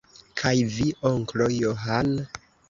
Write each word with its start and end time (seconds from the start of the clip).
Kaj 0.41 0.53
vi, 0.77 0.87
onklo 1.09 1.51
John? 1.59 2.11